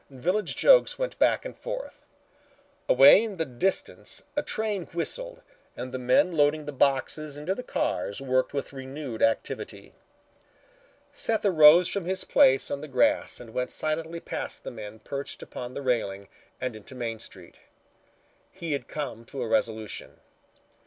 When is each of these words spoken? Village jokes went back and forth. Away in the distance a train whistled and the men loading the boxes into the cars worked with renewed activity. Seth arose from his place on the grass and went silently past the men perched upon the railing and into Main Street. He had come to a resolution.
Village 0.09 0.55
jokes 0.55 0.97
went 0.97 1.19
back 1.19 1.45
and 1.45 1.55
forth. 1.55 2.07
Away 2.89 3.23
in 3.23 3.37
the 3.37 3.45
distance 3.45 4.23
a 4.35 4.41
train 4.41 4.87
whistled 4.87 5.43
and 5.77 5.91
the 5.91 5.99
men 5.99 6.35
loading 6.35 6.65
the 6.65 6.71
boxes 6.71 7.37
into 7.37 7.53
the 7.53 7.61
cars 7.61 8.19
worked 8.19 8.51
with 8.51 8.73
renewed 8.73 9.21
activity. 9.21 9.93
Seth 11.11 11.45
arose 11.45 11.87
from 11.87 12.05
his 12.05 12.23
place 12.23 12.71
on 12.71 12.81
the 12.81 12.87
grass 12.87 13.39
and 13.39 13.53
went 13.53 13.71
silently 13.71 14.19
past 14.19 14.63
the 14.63 14.71
men 14.71 14.97
perched 14.97 15.43
upon 15.43 15.75
the 15.75 15.83
railing 15.83 16.27
and 16.59 16.75
into 16.75 16.95
Main 16.95 17.19
Street. 17.19 17.59
He 18.51 18.73
had 18.73 18.87
come 18.87 19.23
to 19.25 19.43
a 19.43 19.47
resolution. 19.47 20.19